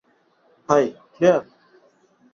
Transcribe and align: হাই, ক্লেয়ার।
হাই, 0.69 0.85
ক্লেয়ার। 1.15 1.43